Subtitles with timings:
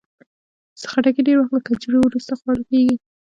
[0.91, 2.95] خټکی ډېر وخت له کجورو وروسته خوړل کېږي.